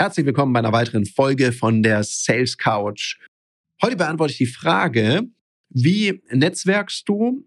[0.00, 3.18] Herzlich willkommen bei einer weiteren Folge von der Sales Couch.
[3.82, 5.24] Heute beantworte ich die Frage,
[5.68, 7.44] wie netzwerkst du,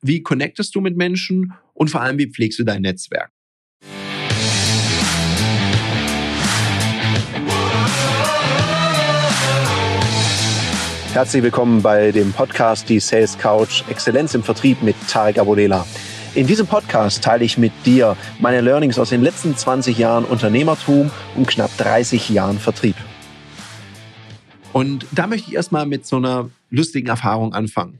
[0.00, 3.32] wie connectest du mit Menschen und vor allem, wie pflegst du dein Netzwerk?
[11.12, 15.84] Herzlich willkommen bei dem Podcast Die Sales Couch Exzellenz im Vertrieb mit Tarek Abodela.
[16.36, 21.10] In diesem Podcast teile ich mit dir meine Learnings aus den letzten 20 Jahren Unternehmertum
[21.34, 22.94] und knapp 30 Jahren Vertrieb.
[24.72, 27.98] Und da möchte ich erstmal mit so einer lustigen Erfahrung anfangen.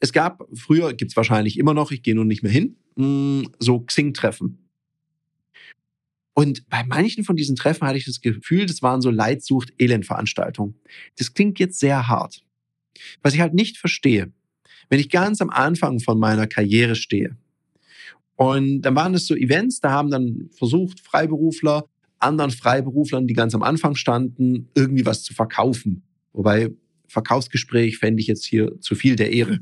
[0.00, 3.48] Es gab früher, gibt es wahrscheinlich immer noch, ich gehe nun nicht mehr hin, mm,
[3.58, 4.66] so Xing-Treffen.
[6.32, 10.80] Und bei manchen von diesen Treffen hatte ich das Gefühl, das waren so Leidsucht-Elend-Veranstaltungen.
[11.18, 12.40] Das klingt jetzt sehr hart.
[13.20, 14.32] Was ich halt nicht verstehe,
[14.88, 17.36] wenn ich ganz am Anfang von meiner Karriere stehe
[18.38, 21.88] und dann waren es so Events, da haben dann versucht, Freiberufler,
[22.20, 26.04] anderen Freiberuflern, die ganz am Anfang standen, irgendwie was zu verkaufen.
[26.32, 26.70] Wobei
[27.08, 29.58] Verkaufsgespräch fände ich jetzt hier zu viel der Ehre.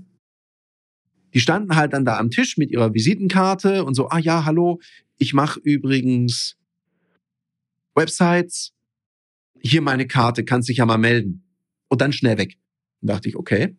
[1.33, 4.79] Die standen halt dann da am Tisch mit ihrer Visitenkarte und so, ah ja, hallo,
[5.17, 6.59] ich mache übrigens
[7.95, 8.75] Websites,
[9.63, 11.45] hier meine Karte, kannst dich ja mal melden.
[11.89, 12.59] Und dann schnell weg.
[13.01, 13.75] Dann dachte ich, okay,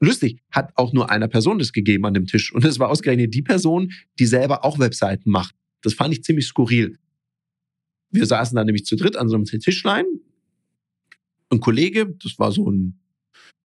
[0.00, 2.52] Lustig, hat auch nur einer Person das gegeben an dem Tisch.
[2.52, 5.54] Und es war ausgerechnet die Person, die selber auch Webseiten macht.
[5.82, 6.98] Das fand ich ziemlich skurril.
[8.10, 10.04] Wir saßen da nämlich zu dritt an so einem Tischlein.
[11.50, 12.98] Ein Kollege, das war so ein,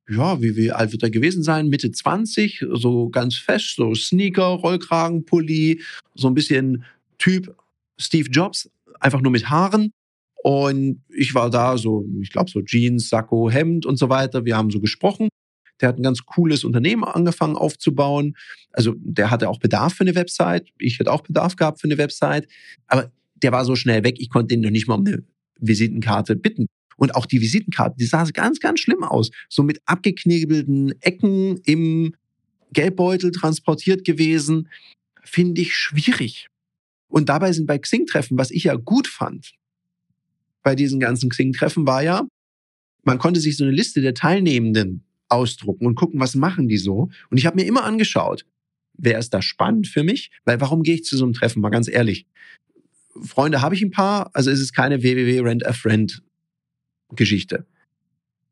[0.10, 1.68] ja, wie, wie alt wird er gewesen sein?
[1.68, 5.82] Mitte 20, so ganz fest, so Sneaker, Rollkragenpulli,
[6.16, 6.84] so ein bisschen
[7.18, 7.56] Typ
[8.00, 8.70] Steve Jobs,
[9.00, 9.92] einfach nur mit Haaren.
[10.42, 14.46] Und ich war da so, ich glaube, so Jeans, Sakko, Hemd und so weiter.
[14.46, 15.30] Wir haben so gesprochen.
[15.82, 18.36] Der hat ein ganz cooles Unternehmen angefangen aufzubauen.
[18.72, 20.70] Also der hatte auch Bedarf für eine Website.
[20.78, 22.48] Ich hätte auch Bedarf gehabt für eine Website.
[22.88, 25.24] Aber der war so schnell weg, ich konnte ihn noch nicht mal um eine
[25.60, 26.68] Visitenkarte bitten.
[26.98, 29.32] Und auch die Visitenkarte, die sah ganz, ganz schlimm aus.
[29.48, 32.14] So mit abgeknebelten Ecken im
[32.74, 34.68] Geldbeutel transportiert gewesen.
[35.24, 36.48] Finde ich schwierig.
[37.08, 39.54] Und dabei sind bei Xing-Treffen, was ich ja gut fand,
[40.62, 42.28] bei diesen ganzen Xing-Treffen war ja,
[43.04, 47.10] man konnte sich so eine Liste der Teilnehmenden ausdrucken und gucken, was machen die so.
[47.30, 48.46] Und ich habe mir immer angeschaut,
[48.94, 50.32] wer ist da spannend für mich?
[50.46, 51.62] Weil warum gehe ich zu so einem Treffen?
[51.62, 52.28] Mal ganz ehrlich.
[53.24, 57.66] Freunde habe ich ein paar, also es ist keine www.rent-a-friend-Geschichte.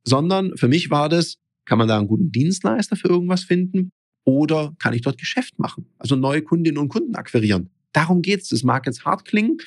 [0.03, 3.91] Sondern für mich war das, kann man da einen guten Dienstleister für irgendwas finden
[4.23, 5.87] oder kann ich dort Geschäft machen?
[5.97, 7.69] Also neue Kundinnen und Kunden akquirieren.
[7.93, 8.49] Darum geht's.
[8.49, 9.57] Das mag jetzt hart klingen.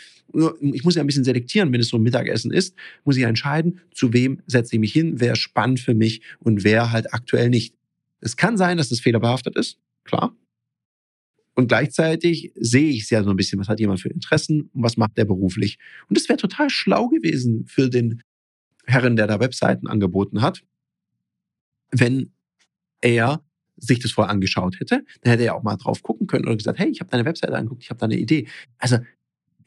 [0.61, 3.81] Ich muss ja ein bisschen selektieren, wenn es so ein Mittagessen ist, muss ich entscheiden,
[3.93, 7.75] zu wem setze ich mich hin, wer spannend für mich und wer halt aktuell nicht.
[8.21, 10.37] Es kann sein, dass das fehlerbehaftet ist, klar.
[11.55, 14.83] Und gleichzeitig sehe ich es ja so ein bisschen, was hat jemand für Interessen und
[14.83, 15.79] was macht der beruflich.
[16.09, 18.23] Und es wäre total schlau gewesen für den
[18.87, 20.63] Herren, der da Webseiten angeboten hat,
[21.91, 22.33] wenn
[23.01, 23.45] er
[23.81, 26.79] sich das vorher angeschaut hätte, dann hätte er auch mal drauf gucken können oder gesagt,
[26.79, 28.47] hey, ich habe deine Webseite angeguckt, ich habe da eine Idee.
[28.79, 28.99] Also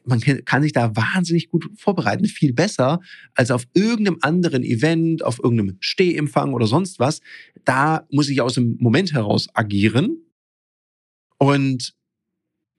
[0.04, 3.00] man kann sich da wahnsinnig gut vorbereiten, viel besser
[3.34, 7.20] als auf irgendeinem anderen Event, auf irgendeinem Stehempfang oder sonst was.
[7.64, 10.18] Da muss ich aus dem Moment heraus agieren
[11.38, 11.94] und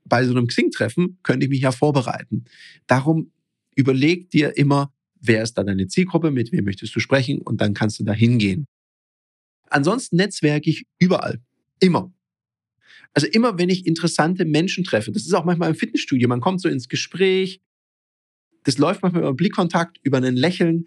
[0.07, 2.45] bei so einem Xing-Treffen könnte ich mich ja vorbereiten.
[2.85, 3.31] Darum
[3.75, 7.73] überleg dir immer, wer ist da deine Zielgruppe, mit wem möchtest du sprechen und dann
[7.73, 8.65] kannst du da hingehen.
[9.75, 11.41] Ansonsten netzwerke ich überall.
[11.81, 12.13] Immer.
[13.13, 16.61] Also immer, wenn ich interessante Menschen treffe, das ist auch manchmal im Fitnessstudio, man kommt
[16.61, 17.59] so ins Gespräch,
[18.63, 20.85] das läuft manchmal über Blickkontakt, über ein Lächeln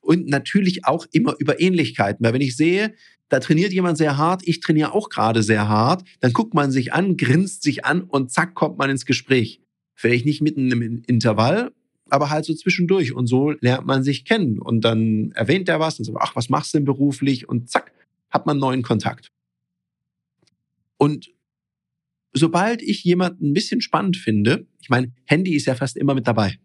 [0.00, 2.24] und natürlich auch immer über Ähnlichkeiten.
[2.24, 2.94] Weil wenn ich sehe,
[3.30, 6.92] da trainiert jemand sehr hart, ich trainiere auch gerade sehr hart, dann guckt man sich
[6.92, 9.60] an, grinst sich an und zack kommt man ins Gespräch.
[9.96, 11.72] Vielleicht nicht mitten im Intervall,
[12.10, 13.12] aber halt so zwischendurch.
[13.12, 14.60] Und so lernt man sich kennen.
[14.60, 17.48] Und dann erwähnt er was und so, ach, was machst du denn beruflich?
[17.48, 17.92] Und zack,
[18.34, 19.30] hat man neuen Kontakt.
[20.98, 21.30] Und
[22.32, 26.26] sobald ich jemanden ein bisschen spannend finde, ich meine, Handy ist ja fast immer mit
[26.26, 26.58] dabei.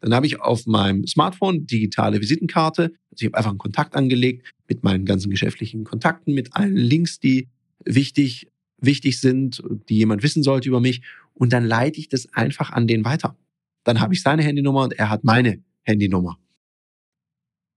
[0.00, 2.94] Dann habe ich auf meinem Smartphone digitale Visitenkarte.
[3.10, 7.20] Also ich habe einfach einen Kontakt angelegt mit meinen ganzen geschäftlichen Kontakten, mit allen Links,
[7.20, 7.48] die
[7.84, 11.02] wichtig, wichtig sind, die jemand wissen sollte über mich.
[11.34, 13.38] Und dann leite ich das einfach an den weiter.
[13.84, 16.38] Dann habe ich seine Handynummer und er hat meine Handynummer.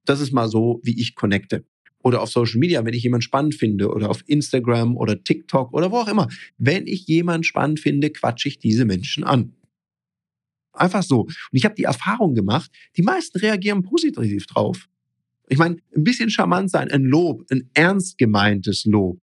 [0.05, 1.65] Das ist mal so, wie ich connecte
[2.01, 5.91] oder auf Social Media, wenn ich jemanden spannend finde oder auf Instagram oder TikTok oder
[5.91, 6.27] wo auch immer.
[6.57, 9.53] Wenn ich jemanden spannend finde, quatsche ich diese Menschen an.
[10.73, 11.21] Einfach so.
[11.21, 14.87] Und ich habe die Erfahrung gemacht, die meisten reagieren positiv drauf.
[15.49, 19.19] Ich meine, ein bisschen charmant sein, ein Lob, ein ernst gemeintes Lob.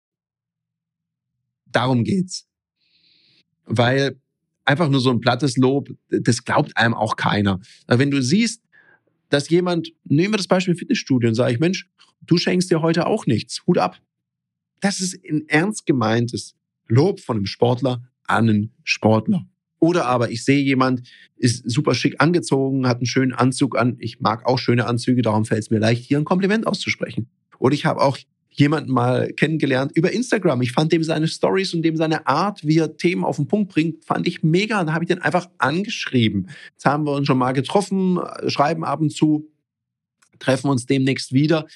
[1.67, 2.47] Darum geht's.
[3.65, 4.19] Weil
[4.65, 7.59] einfach nur so ein plattes Lob, das glaubt einem auch keiner.
[7.87, 8.61] Wenn du siehst,
[9.29, 11.89] dass jemand, nehmen wir das Beispiel Fitnessstudio und sage ich, Mensch,
[12.21, 13.99] du schenkst dir heute auch nichts, Hut ab.
[14.79, 16.55] Das ist ein ernst gemeintes
[16.87, 19.45] Lob von einem Sportler an einen Sportler.
[19.79, 23.97] Oder aber ich sehe jemand, ist super schick angezogen, hat einen schönen Anzug an.
[23.99, 27.29] Ich mag auch schöne Anzüge, darum fällt es mir leicht, hier ein Kompliment auszusprechen.
[27.59, 28.17] Oder ich habe auch
[28.49, 30.61] jemanden mal kennengelernt über Instagram.
[30.61, 33.71] Ich fand dem seine Stories und dem seine Art, wie er Themen auf den Punkt
[33.71, 34.83] bringt, fand ich mega.
[34.83, 36.49] Da habe ich den einfach angeschrieben.
[36.71, 39.49] Jetzt haben wir uns schon mal getroffen, schreiben ab und zu,
[40.39, 41.67] treffen uns demnächst wieder.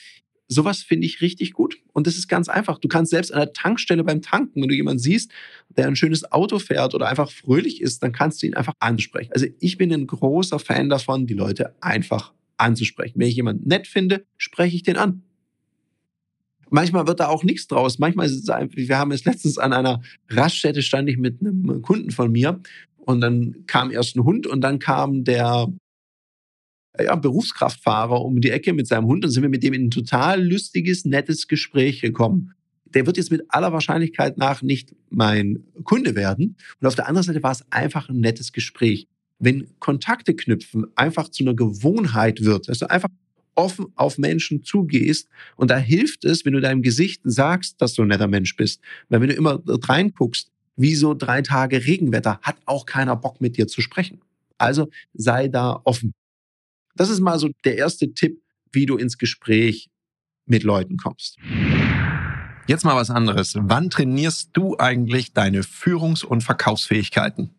[0.51, 1.77] Sowas finde ich richtig gut.
[1.93, 2.79] Und das ist ganz einfach.
[2.79, 5.31] Du kannst selbst an der Tankstelle beim Tanken, wenn du jemanden siehst,
[5.69, 9.31] der ein schönes Auto fährt oder einfach fröhlich ist, dann kannst du ihn einfach ansprechen.
[9.31, 13.19] Also ich bin ein großer Fan davon, die Leute einfach anzusprechen.
[13.19, 15.21] Wenn ich jemanden nett finde, spreche ich den an.
[16.71, 17.99] Manchmal wird da auch nichts draus.
[17.99, 21.83] Manchmal ist es einfach, wir haben es letztens an einer Raststätte stand ich mit einem
[21.83, 22.59] Kunden von mir
[22.97, 25.67] und dann kam erst ein Hund und dann kam der
[26.97, 29.91] ja, Berufskraftfahrer um die Ecke mit seinem Hund und sind wir mit dem in ein
[29.91, 32.53] total lustiges, nettes Gespräch gekommen.
[32.85, 36.55] Der wird jetzt mit aller Wahrscheinlichkeit nach nicht mein Kunde werden.
[36.81, 39.07] Und auf der anderen Seite war es einfach ein nettes Gespräch.
[39.37, 43.09] Wenn Kontakte knüpfen einfach zu einer Gewohnheit wird, dass du einfach
[43.55, 48.01] offen auf Menschen zugehst und da hilft es, wenn du deinem Gesicht sagst, dass du
[48.01, 48.81] ein netter Mensch bist.
[49.09, 53.57] Weil wenn du immer reinguckst, wie so drei Tage Regenwetter, hat auch keiner Bock mit
[53.57, 54.21] dir zu sprechen.
[54.57, 56.13] Also sei da offen.
[56.95, 58.41] Das ist mal so der erste Tipp,
[58.71, 59.89] wie du ins Gespräch
[60.45, 61.37] mit Leuten kommst.
[62.67, 63.55] Jetzt mal was anderes.
[63.57, 67.51] Wann trainierst du eigentlich deine Führungs- und Verkaufsfähigkeiten?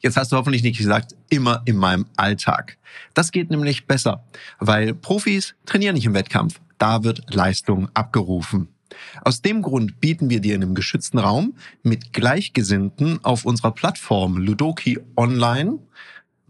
[0.00, 2.78] Jetzt hast du hoffentlich nicht gesagt, immer in meinem Alltag.
[3.14, 4.24] Das geht nämlich besser,
[4.60, 6.60] weil Profis trainieren nicht im Wettkampf.
[6.78, 8.68] Da wird Leistung abgerufen.
[9.22, 14.38] Aus dem Grund bieten wir dir in einem geschützten Raum mit Gleichgesinnten auf unserer Plattform
[14.38, 15.78] Ludoki Online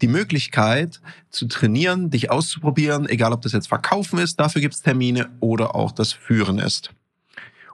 [0.00, 1.00] die Möglichkeit
[1.30, 5.92] zu trainieren, dich auszuprobieren, egal ob das jetzt Verkaufen ist, dafür gibt's Termine oder auch
[5.92, 6.90] das Führen ist.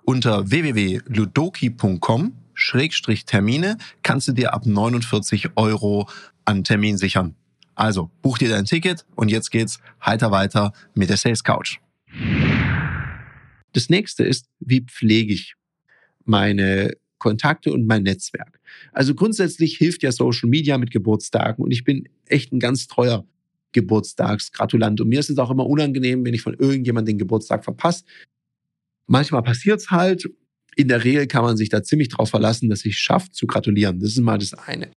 [0.05, 6.09] Unter www.ludoki.com Schrägstrich Termine kannst du dir ab 49 Euro
[6.45, 7.35] an Termin sichern.
[7.75, 11.79] Also buch dir dein Ticket und jetzt geht's heiter weiter mit der Sales Couch.
[13.73, 15.57] Das nächste ist, wie pflege ich
[16.25, 16.93] meine
[17.25, 18.61] Kontakte und mein Netzwerk.
[18.93, 23.27] Also grundsätzlich hilft ja Social Media mit Geburtstagen und ich bin echt ein ganz treuer
[23.73, 25.01] Geburtstagsgratulant.
[25.01, 28.05] Und mir ist es auch immer unangenehm, wenn ich von irgendjemandem den Geburtstag verpasse.
[29.07, 30.29] Manchmal passiert es halt.
[30.77, 34.01] In der Regel kann man sich da ziemlich drauf verlassen, dass ich schafft zu gratulieren.
[34.01, 34.91] Das ist mal das eine.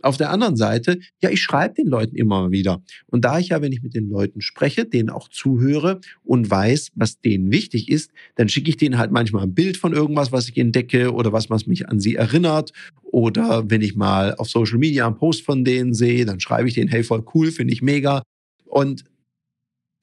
[0.00, 2.82] Auf der anderen Seite, ja, ich schreibe den Leuten immer wieder.
[3.06, 6.92] Und da ich ja, wenn ich mit den Leuten spreche, denen auch zuhöre und weiß,
[6.94, 10.48] was denen wichtig ist, dann schicke ich denen halt manchmal ein Bild von irgendwas, was
[10.48, 12.72] ich entdecke oder was, was mich an sie erinnert.
[13.02, 16.74] Oder wenn ich mal auf Social Media einen Post von denen sehe, dann schreibe ich
[16.74, 18.22] denen, hey, voll cool, finde ich mega.
[18.64, 19.04] Und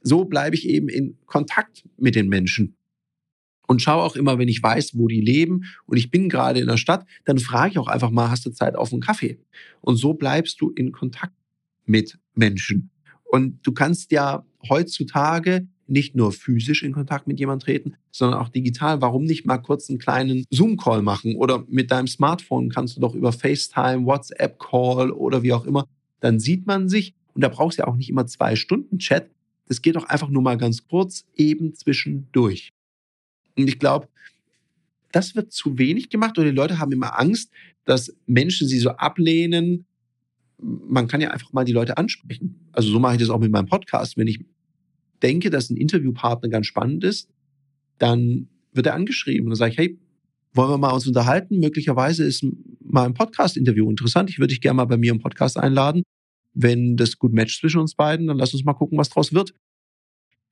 [0.02, 2.76] so bleibe ich eben in Kontakt mit den Menschen
[3.68, 6.68] und schaue auch immer, wenn ich weiß, wo die leben und ich bin gerade in
[6.68, 9.40] der Stadt, dann frage ich auch einfach mal, hast du Zeit auf einen Kaffee?
[9.82, 11.34] Und so bleibst du in Kontakt
[11.86, 12.90] mit Menschen.
[13.24, 18.50] Und du kannst ja heutzutage nicht nur physisch in Kontakt mit jemandem treten, sondern auch
[18.50, 19.02] digital.
[19.02, 21.36] Warum nicht mal kurz einen kleinen Zoom-Call machen?
[21.36, 25.86] Oder mit deinem Smartphone kannst du doch über FaceTime, WhatsApp-Call oder wie auch immer.
[26.22, 29.30] Dann sieht man sich und da brauchst du ja auch nicht immer zwei Stunden Chat.
[29.68, 32.72] Das geht doch einfach nur mal ganz kurz eben zwischendurch.
[33.58, 34.08] Und ich glaube,
[35.12, 37.52] das wird zu wenig gemacht oder die Leute haben immer Angst,
[37.86, 39.86] dass Menschen sie so ablehnen.
[40.58, 42.68] Man kann ja einfach mal die Leute ansprechen.
[42.72, 44.18] Also so mache ich das auch mit meinem Podcast.
[44.18, 44.44] Wenn ich
[45.22, 47.30] denke, dass ein Interviewpartner ganz spannend ist,
[47.98, 50.00] dann wird er angeschrieben und dann sage ich, hey,
[50.54, 51.60] wollen wir mal uns unterhalten?
[51.60, 52.46] Möglicherweise ist
[52.82, 54.30] mal ein Podcast-Interview interessant.
[54.30, 56.04] Ich würde dich gerne mal bei mir im Podcast einladen.
[56.54, 59.54] Wenn das gut matcht zwischen uns beiden, dann lass uns mal gucken, was draus wird.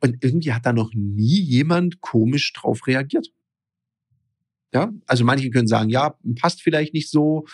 [0.04, 3.32] Und irgendwie hat da noch nie jemand komisch drauf reagiert.
[4.74, 7.48] Ja, also manche können sagen, ja, passt vielleicht nicht so,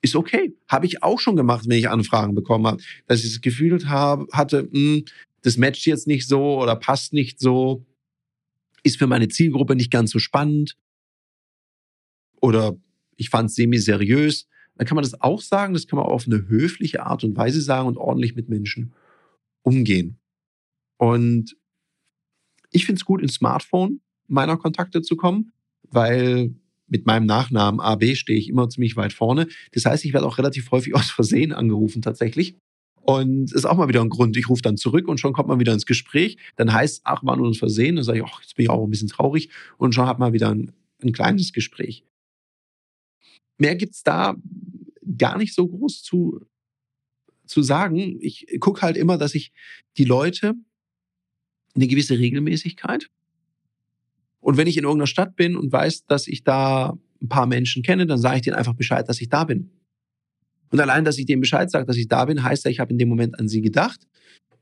[0.00, 0.54] ist okay.
[0.68, 4.28] Habe ich auch schon gemacht, wenn ich Anfragen bekommen habe, dass ich das Gefühl habe,
[4.32, 5.04] hatte, mh, hm,
[5.42, 7.84] das matcht jetzt nicht so oder passt nicht so,
[8.84, 10.76] ist für meine Zielgruppe nicht ganz so spannend
[12.40, 12.76] oder
[13.16, 14.46] ich fand es semi-seriös.
[14.76, 17.60] Dann kann man das auch sagen, das kann man auf eine höfliche Art und Weise
[17.60, 18.92] sagen und ordentlich mit Menschen
[19.62, 20.20] umgehen.
[20.96, 21.56] Und
[22.72, 25.52] ich finde es gut, ins Smartphone meiner Kontakte zu kommen,
[25.90, 26.54] weil
[26.86, 29.48] mit meinem Nachnamen AB stehe ich immer ziemlich weit vorne.
[29.72, 32.56] Das heißt, ich werde auch relativ häufig aus Versehen angerufen tatsächlich.
[33.04, 34.36] Und ist auch mal wieder ein Grund.
[34.36, 36.36] Ich rufe dann zurück und schon kommt man wieder ins Gespräch.
[36.54, 37.96] Dann heißt es, ach, war nur ein Versehen.
[37.96, 39.50] Dann sage ich, ach, jetzt bin ich auch ein bisschen traurig.
[39.76, 42.04] Und schon hat man wieder ein, ein kleines Gespräch.
[43.58, 44.36] Mehr gibt's da
[45.18, 46.46] gar nicht so groß zu,
[47.44, 48.18] zu sagen.
[48.20, 49.50] Ich gucke halt immer, dass ich
[49.96, 50.54] die Leute
[51.74, 53.08] eine gewisse Regelmäßigkeit
[54.42, 57.84] und wenn ich in irgendeiner Stadt bin und weiß, dass ich da ein paar Menschen
[57.84, 59.70] kenne, dann sage ich denen einfach Bescheid, dass ich da bin.
[60.70, 62.90] Und allein, dass ich denen Bescheid sage, dass ich da bin, heißt ja, ich habe
[62.90, 64.00] in dem Moment an sie gedacht.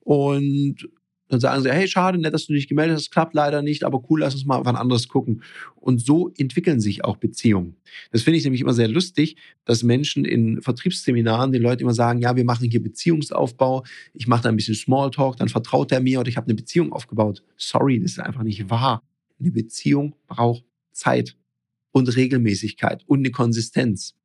[0.01, 0.87] Und
[1.31, 4.03] dann sagen sie, hey, schade, nett, dass du dich gemeldet hast, klappt leider nicht, aber
[4.11, 5.43] cool, lass uns mal wann anderes gucken.
[5.77, 7.77] Und so entwickeln sich auch Beziehungen.
[8.11, 12.21] Das finde ich nämlich immer sehr lustig, dass Menschen in Vertriebsseminaren den Leuten immer sagen,
[12.21, 16.19] ja, wir machen hier Beziehungsaufbau, ich mache da ein bisschen Smalltalk, dann vertraut er mir
[16.19, 17.45] oder ich habe eine Beziehung aufgebaut.
[17.57, 19.03] Sorry, das ist einfach nicht wahr.
[19.39, 21.37] Eine Beziehung braucht Zeit
[21.93, 24.17] und Regelmäßigkeit und eine Konsistenz.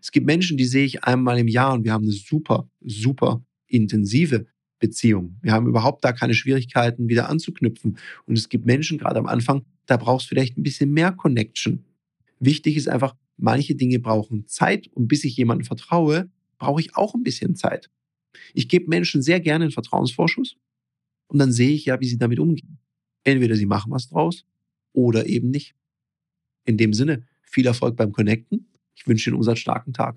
[0.00, 3.44] Es gibt Menschen, die sehe ich einmal im Jahr und wir haben eine super, super
[3.66, 4.46] intensive
[4.78, 5.38] Beziehung.
[5.42, 7.98] Wir haben überhaupt da keine Schwierigkeiten, wieder anzuknüpfen.
[8.26, 11.84] Und es gibt Menschen, gerade am Anfang, da brauchst du vielleicht ein bisschen mehr Connection.
[12.40, 17.14] Wichtig ist einfach, manche Dinge brauchen Zeit und bis ich jemandem vertraue, brauche ich auch
[17.14, 17.90] ein bisschen Zeit.
[18.52, 20.56] Ich gebe Menschen sehr gerne einen Vertrauensvorschuss
[21.28, 22.78] und dann sehe ich ja, wie sie damit umgehen.
[23.24, 24.44] Entweder sie machen was draus
[24.92, 25.74] oder eben nicht.
[26.64, 28.68] In dem Sinne, viel Erfolg beim Connecten.
[28.94, 30.16] Ich wünsche Ihnen einen umsatzstarken Tag.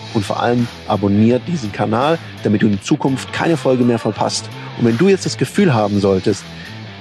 [0.13, 4.49] und vor allem abonniert diesen Kanal, damit du in Zukunft keine Folge mehr verpasst.
[4.77, 6.43] Und wenn du jetzt das Gefühl haben solltest,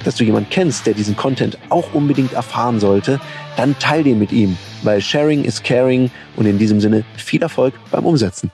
[0.05, 3.21] dass du jemanden kennst, der diesen Content auch unbedingt erfahren sollte,
[3.57, 7.75] dann teil den mit ihm, weil Sharing is Caring und in diesem Sinne viel Erfolg
[7.91, 8.51] beim Umsetzen.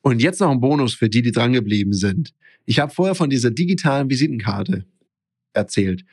[0.00, 2.34] Und jetzt noch ein Bonus für die, die drangeblieben sind.
[2.64, 4.84] Ich habe vorher von dieser digitalen Visitenkarte
[5.52, 6.04] erzählt.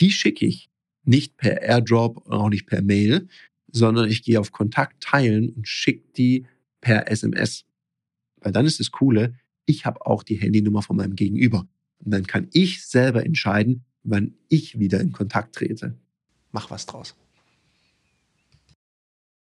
[0.00, 0.70] Die schicke ich
[1.04, 3.28] nicht per Airdrop und auch nicht per Mail,
[3.72, 6.46] sondern ich gehe auf Kontakt teilen und schicke die
[6.80, 7.64] per SMS.
[8.40, 9.34] Weil dann ist das Coole,
[9.66, 11.68] ich habe auch die Handynummer von meinem Gegenüber.
[11.98, 15.98] Und dann kann ich selber entscheiden, wann ich wieder in Kontakt trete.
[16.52, 17.14] Mach was draus.